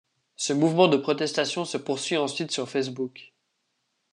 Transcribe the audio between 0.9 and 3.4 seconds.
protestation se poursuit ensuite sur facebook.